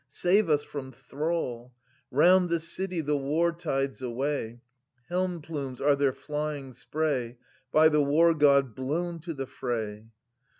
Save 0.07 0.49
us 0.49 0.63
from 0.63 0.91
thrall! 0.91 1.73
Round 2.09 2.49
the 2.49 2.59
city 2.59 3.01
the 3.01 3.15
war 3.19 3.51
tides 3.51 3.99
sway; 3.99 4.59
Helm 5.09 5.43
plumes 5.43 5.79
are 5.79 5.95
their 5.95 6.11
flying 6.11 6.73
spray 6.73 7.37
By 7.71 7.87
the 7.87 8.01
War 8.01 8.33
god 8.33 8.73
blown 8.73 9.19
to 9.19 9.35
the 9.35 9.45
fray. 9.45 10.07